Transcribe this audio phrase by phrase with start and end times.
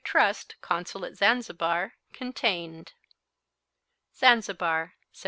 [0.03, 2.93] Trust, Consul at Zanzibar, contained:
[4.15, 5.19] "Zanzibar, Sept.